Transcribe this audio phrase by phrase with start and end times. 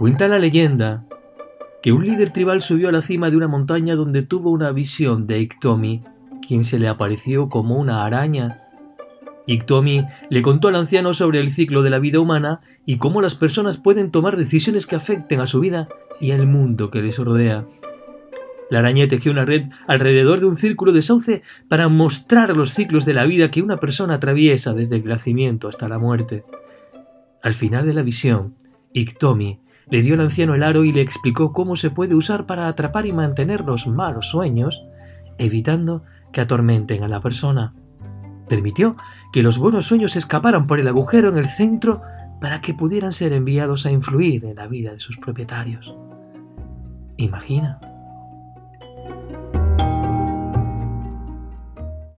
[0.00, 1.04] Cuenta la leyenda
[1.82, 5.26] que un líder tribal subió a la cima de una montaña donde tuvo una visión
[5.26, 6.02] de Iktomi,
[6.40, 8.62] quien se le apareció como una araña.
[9.46, 13.34] Iktomi le contó al anciano sobre el ciclo de la vida humana y cómo las
[13.34, 15.86] personas pueden tomar decisiones que afecten a su vida
[16.18, 17.66] y al mundo que les rodea.
[18.70, 23.04] La araña tejió una red alrededor de un círculo de sauce para mostrar los ciclos
[23.04, 26.42] de la vida que una persona atraviesa desde el nacimiento hasta la muerte.
[27.42, 28.54] Al final de la visión,
[28.94, 32.68] Iktomi le dio al anciano el aro y le explicó cómo se puede usar para
[32.68, 34.82] atrapar y mantener los malos sueños,
[35.38, 37.74] evitando que atormenten a la persona.
[38.48, 38.96] Permitió
[39.32, 42.00] que los buenos sueños escaparan por el agujero en el centro
[42.40, 45.94] para que pudieran ser enviados a influir en la vida de sus propietarios.
[47.16, 47.80] Imagina